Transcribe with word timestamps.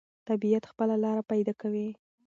طبیعت 0.27 0.63
خپله 0.71 0.95
لاره 1.03 1.23
پیدا 1.31 1.53
کوي. 1.61 1.87